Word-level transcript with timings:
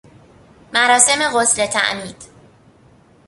مراسم 0.73 1.23
غسل 1.33 1.65
تعمید 1.67 2.25